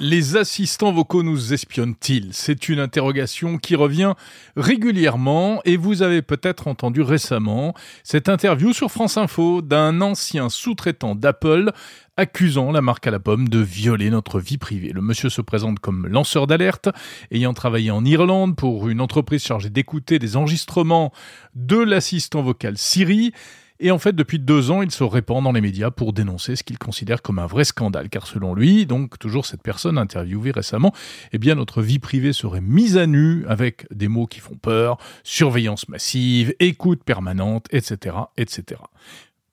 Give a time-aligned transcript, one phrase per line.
[0.00, 2.30] Les assistants vocaux nous espionnent-ils?
[2.32, 4.14] C'est une interrogation qui revient
[4.56, 11.14] régulièrement et vous avez peut-être entendu récemment cette interview sur France Info d'un ancien sous-traitant
[11.14, 11.70] d'Apple
[12.16, 14.90] accusant la marque à la pomme de violer notre vie privée.
[14.92, 16.88] Le monsieur se présente comme lanceur d'alerte,
[17.30, 21.12] ayant travaillé en Irlande pour une entreprise chargée d'écouter des enregistrements
[21.54, 23.32] de l'assistant vocal Siri.
[23.84, 26.62] Et en fait, depuis deux ans, il se répand dans les médias pour dénoncer ce
[26.62, 28.08] qu'il considère comme un vrai scandale.
[28.08, 30.94] Car selon lui, donc toujours cette personne interviewée récemment,
[31.32, 34.96] eh bien notre vie privée serait mise à nu avec des mots qui font peur,
[35.22, 38.80] surveillance massive, écoute permanente, etc., etc.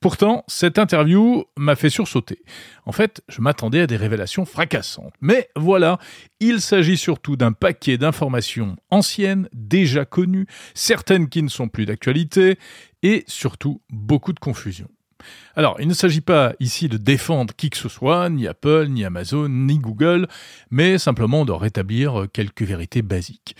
[0.00, 2.42] Pourtant, cette interview m'a fait sursauter.
[2.86, 5.12] En fait, je m'attendais à des révélations fracassantes.
[5.20, 5.98] Mais voilà,
[6.38, 12.58] il s'agit surtout d'un paquet d'informations anciennes, déjà connues, certaines qui ne sont plus d'actualité,
[13.02, 14.88] et surtout beaucoup de confusion.
[15.56, 19.04] Alors, il ne s'agit pas ici de défendre qui que ce soit, ni Apple, ni
[19.04, 20.28] Amazon, ni Google,
[20.70, 23.56] mais simplement de rétablir quelques vérités basiques.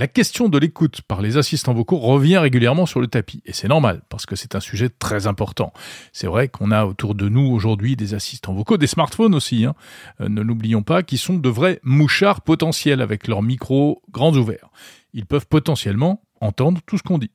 [0.00, 3.68] La question de l'écoute par les assistants vocaux revient régulièrement sur le tapis, et c'est
[3.68, 5.74] normal, parce que c'est un sujet très important.
[6.14, 9.74] C'est vrai qu'on a autour de nous aujourd'hui des assistants vocaux, des smartphones aussi, hein.
[10.22, 14.70] euh, ne l'oublions pas, qui sont de vrais mouchards potentiels avec leurs micros grands ouverts.
[15.12, 17.32] Ils peuvent potentiellement entendre tout ce qu'on dit.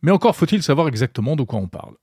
[0.00, 1.96] Mais encore faut-il savoir exactement de quoi on parle.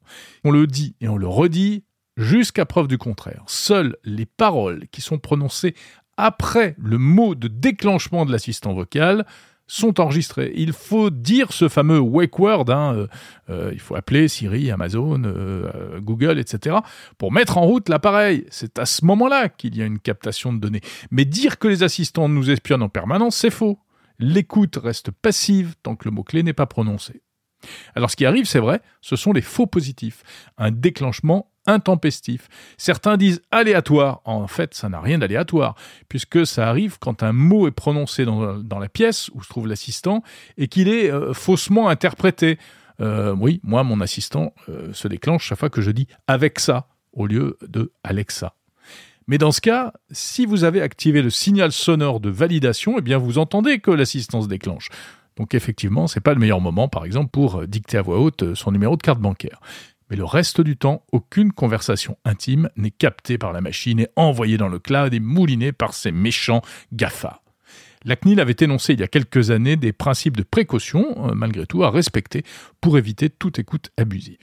[0.43, 1.85] On le dit et on le redit
[2.17, 3.41] jusqu'à preuve du contraire.
[3.47, 5.73] Seules les paroles qui sont prononcées
[6.17, 9.25] après le mot de déclenchement de l'assistant vocal
[9.67, 10.53] sont enregistrés.
[10.55, 13.07] Il faut dire ce fameux wake word, hein, euh,
[13.49, 16.77] euh, il faut appeler Siri, Amazon, euh, Google, etc.,
[17.17, 18.45] pour mettre en route l'appareil.
[18.49, 20.81] C'est à ce moment-là qu'il y a une captation de données.
[21.11, 23.79] Mais dire que les assistants nous espionnent en permanence, c'est faux.
[24.19, 27.21] L'écoute reste passive tant que le mot-clé n'est pas prononcé.
[27.95, 30.23] Alors ce qui arrive, c'est vrai, ce sont les faux positifs,
[30.57, 32.47] un déclenchement intempestif.
[32.77, 34.21] Certains disent aléatoire.
[34.25, 35.75] En fait, ça n'a rien d'aléatoire,
[36.09, 40.23] puisque ça arrive quand un mot est prononcé dans, la pièce où se trouve l'assistant
[40.57, 42.57] et qu'il est euh, faussement interprété.
[42.99, 46.87] Euh, oui, moi, mon assistant euh, se déclenche chaque fois que je dis avec ça
[47.13, 48.55] au lieu de Alexa.
[49.27, 53.17] Mais dans ce cas, si vous avez activé le signal sonore de validation, eh bien
[53.17, 54.87] vous entendez que l'assistant se déclenche.
[55.35, 58.71] Donc effectivement, c'est pas le meilleur moment, par exemple, pour dicter à voix haute son
[58.71, 59.59] numéro de carte bancaire.
[60.09, 64.57] Mais le reste du temps, aucune conversation intime n'est captée par la machine et envoyée
[64.57, 66.61] dans le cloud et moulinée par ces méchants
[66.93, 67.41] GAFA.
[68.05, 71.65] La CNIL avait énoncé il y a quelques années des principes de précaution, euh, malgré
[71.65, 72.43] tout, à respecter
[72.79, 74.37] pour éviter toute écoute abusive.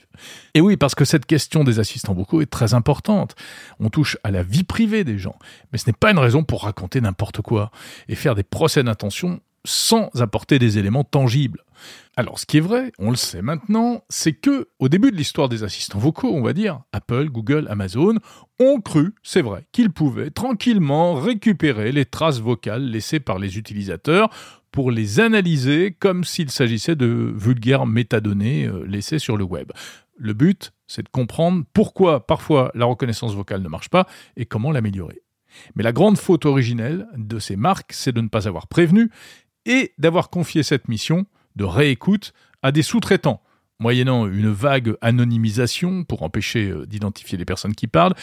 [0.53, 3.35] Et oui, parce que cette question des assistants vocaux est très importante.
[3.79, 5.39] On touche à la vie privée des gens,
[5.71, 7.71] mais ce n'est pas une raison pour raconter n'importe quoi
[8.07, 11.64] et faire des procès d'intention sans apporter des éléments tangibles.
[12.15, 15.49] Alors, ce qui est vrai, on le sait maintenant, c'est que, au début de l'histoire
[15.49, 18.15] des assistants vocaux, on va dire, Apple, Google, Amazon
[18.59, 24.29] ont cru, c'est vrai, qu'ils pouvaient tranquillement récupérer les traces vocales laissées par les utilisateurs
[24.71, 29.71] pour les analyser comme s'il s'agissait de vulgaires métadonnées euh, laissées sur le web.
[30.17, 34.07] Le but, c'est de comprendre pourquoi parfois la reconnaissance vocale ne marche pas
[34.37, 35.21] et comment l'améliorer.
[35.75, 39.09] Mais la grande faute originelle de ces marques, c'est de ne pas avoir prévenu
[39.65, 41.25] et d'avoir confié cette mission
[41.55, 43.41] de réécoute à des sous-traitants,
[43.79, 48.15] moyennant une vague anonymisation pour empêcher euh, d'identifier les personnes qui parlent,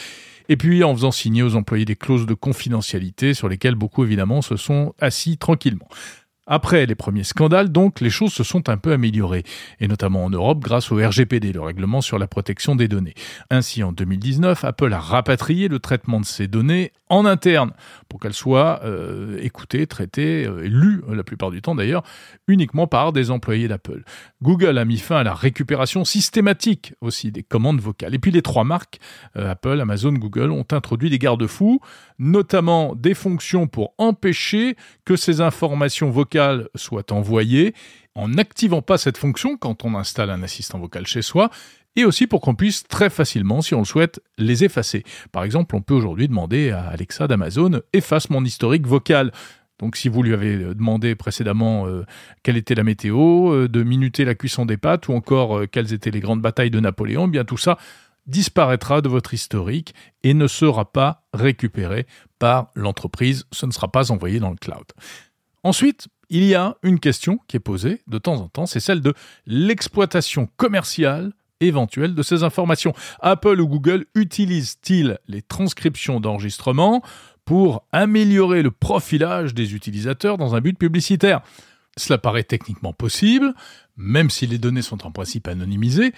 [0.49, 4.41] et puis en faisant signer aux employés des clauses de confidentialité sur lesquelles beaucoup évidemment
[4.41, 5.87] se sont assis tranquillement.
[6.45, 9.43] Après les premiers scandales, donc, les choses se sont un peu améliorées,
[9.79, 13.13] et notamment en Europe grâce au RGPD, le règlement sur la protection des données.
[13.49, 17.71] Ainsi, en 2019, Apple a rapatrié le traitement de ces données en interne,
[18.09, 22.03] pour qu'elles soient euh, écoutées, traitées, euh, lues, euh, la plupart du temps d'ailleurs,
[22.47, 24.03] uniquement par des employés d'Apple.
[24.41, 28.15] Google a mis fin à la récupération systématique aussi des commandes vocales.
[28.15, 28.99] Et puis les trois marques,
[29.35, 31.79] Apple, Amazon, Google, ont introduit des garde-fous,
[32.19, 36.32] notamment des fonctions pour empêcher que ces informations vocales
[36.75, 37.73] soit envoyé
[38.15, 41.49] en n'activant pas cette fonction quand on installe un assistant vocal chez soi,
[41.95, 45.03] et aussi pour qu'on puisse très facilement, si on le souhaite, les effacer.
[45.31, 49.31] Par exemple, on peut aujourd'hui demander à Alexa d'Amazon efface mon historique vocal.
[49.79, 52.05] Donc si vous lui avez demandé précédemment euh,
[52.41, 55.93] quelle était la météo, euh, de minuter la cuisson des pâtes ou encore euh, quelles
[55.93, 57.77] étaient les grandes batailles de Napoléon, eh bien tout ça
[58.25, 59.93] disparaîtra de votre historique
[60.23, 62.05] et ne sera pas récupéré
[62.39, 64.85] par l'entreprise, ce ne sera pas envoyé dans le cloud.
[65.63, 69.01] Ensuite, il y a une question qui est posée de temps en temps, c'est celle
[69.01, 69.13] de
[69.45, 72.91] l'exploitation commerciale éventuelle de ces informations.
[73.21, 77.03] Apple ou Google utilisent-ils les transcriptions d'enregistrement
[77.45, 81.41] pour améliorer le profilage des utilisateurs dans un but publicitaire?
[81.97, 83.53] Cela paraît techniquement possible,
[83.95, 86.13] même si les données sont en principe anonymisées,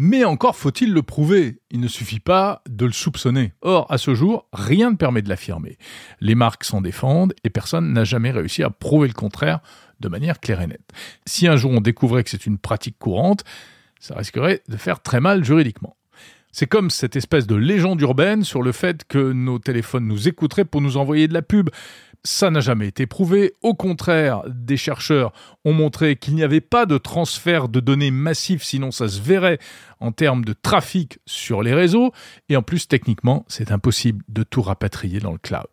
[0.00, 3.52] Mais encore faut-il le prouver, il ne suffit pas de le soupçonner.
[3.62, 5.76] Or, à ce jour, rien ne permet de l'affirmer.
[6.20, 9.58] Les marques s'en défendent et personne n'a jamais réussi à prouver le contraire
[9.98, 10.88] de manière claire et nette.
[11.26, 13.42] Si un jour on découvrait que c'est une pratique courante,
[13.98, 15.96] ça risquerait de faire très mal juridiquement.
[16.52, 20.64] C'est comme cette espèce de légende urbaine sur le fait que nos téléphones nous écouteraient
[20.64, 21.70] pour nous envoyer de la pub.
[22.24, 23.54] Ça n'a jamais été prouvé.
[23.62, 25.32] Au contraire, des chercheurs
[25.64, 29.58] ont montré qu'il n'y avait pas de transfert de données massif, sinon ça se verrait
[30.00, 32.12] en termes de trafic sur les réseaux.
[32.48, 35.68] Et en plus, techniquement, c'est impossible de tout rapatrier dans le cloud.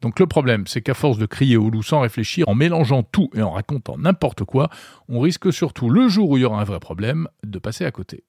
[0.00, 3.30] Donc le problème, c'est qu'à force de crier au loup sans réfléchir, en mélangeant tout
[3.34, 4.70] et en racontant n'importe quoi,
[5.08, 7.90] on risque surtout le jour où il y aura un vrai problème de passer à
[7.90, 8.24] côté.